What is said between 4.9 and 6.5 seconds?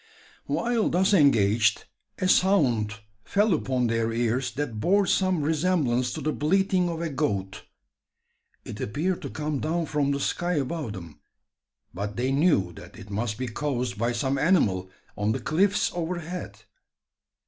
some resemblance to the